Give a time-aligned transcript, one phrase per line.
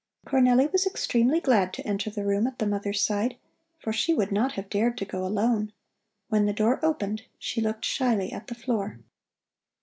[0.25, 3.37] Cornelli was extremely glad to enter the room at the mother's side,
[3.77, 5.73] for she would not have dared to go alone.
[6.27, 9.01] When the door opened, she looked shyly at the floor.